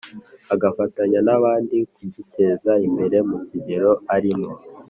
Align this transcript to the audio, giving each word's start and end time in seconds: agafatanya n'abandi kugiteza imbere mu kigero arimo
agafatanya 0.53 1.19
n'abandi 1.27 1.77
kugiteza 1.93 2.71
imbere 2.87 3.17
mu 3.29 3.37
kigero 3.49 3.91
arimo 4.15 4.49